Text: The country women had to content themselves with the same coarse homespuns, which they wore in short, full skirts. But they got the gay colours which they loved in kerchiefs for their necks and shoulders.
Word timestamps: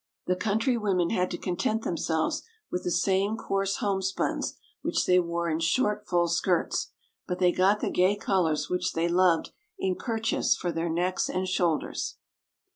The 0.25 0.35
country 0.35 0.77
women 0.77 1.11
had 1.11 1.29
to 1.29 1.37
content 1.37 1.83
themselves 1.83 2.41
with 2.71 2.83
the 2.83 2.89
same 2.89 3.37
coarse 3.37 3.75
homespuns, 3.75 4.55
which 4.81 5.05
they 5.05 5.19
wore 5.19 5.47
in 5.47 5.59
short, 5.59 6.07
full 6.07 6.27
skirts. 6.27 6.89
But 7.27 7.37
they 7.37 7.51
got 7.51 7.81
the 7.81 7.91
gay 7.91 8.15
colours 8.15 8.67
which 8.67 8.93
they 8.93 9.07
loved 9.07 9.51
in 9.77 9.93
kerchiefs 9.93 10.55
for 10.55 10.71
their 10.71 10.89
necks 10.89 11.29
and 11.29 11.47
shoulders. 11.47 12.15